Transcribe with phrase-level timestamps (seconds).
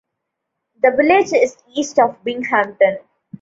[0.81, 3.01] The village is east of Binghamton.